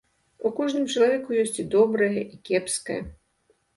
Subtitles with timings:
[0.47, 2.99] У кожным чалавеку ёсць і добрае і кепскае.